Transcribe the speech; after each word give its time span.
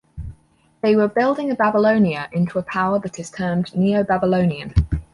They 0.81 0.95
were 0.95 1.07
building 1.07 1.53
Babylonia 1.53 2.27
into 2.33 2.57
a 2.57 2.63
power 2.63 2.97
that 2.97 3.19
is 3.19 3.29
termed 3.29 3.75
Neo-Babylonian. 3.75 4.73